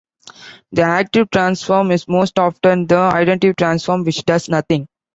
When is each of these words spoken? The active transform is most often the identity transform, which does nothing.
The 0.71 0.81
active 0.81 1.29
transform 1.29 1.91
is 1.91 2.07
most 2.07 2.39
often 2.39 2.87
the 2.87 2.97
identity 2.97 3.53
transform, 3.53 4.03
which 4.03 4.25
does 4.25 4.49
nothing. 4.49 4.87